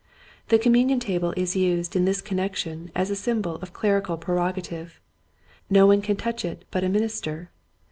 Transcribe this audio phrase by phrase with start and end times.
[0.47, 4.99] The Communion Table is used in this connec tion as a symbol of clerical prerogative.
[5.69, 7.51] No one can touch it but a minister.